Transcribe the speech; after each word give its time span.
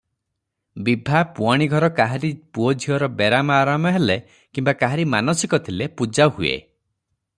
ବିଭା, 0.85 1.19
ପୁହାଣିଘର 1.39 1.89
କାହାରି 1.99 2.31
ପୁଅଝିଅର 2.57 3.09
ବେରାମ 3.19 3.55
ଆରାମ 3.65 3.91
ହେଲେ 3.99 4.17
କିମ୍ବା 4.35 4.75
କାହାରି 4.81 5.07
ମାନସିକ 5.15 5.61
ଥିଲେ 5.69 5.91
ପୂଜା 6.01 6.29
ହୁଏ। 6.41 6.57